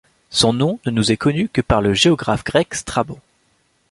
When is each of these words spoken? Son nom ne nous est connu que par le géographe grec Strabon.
Son 0.31 0.51
nom 0.51 0.79
ne 0.87 0.89
nous 0.91 1.11
est 1.11 1.15
connu 1.15 1.47
que 1.47 1.61
par 1.61 1.79
le 1.79 1.93
géographe 1.93 2.43
grec 2.43 2.73
Strabon. 2.73 3.19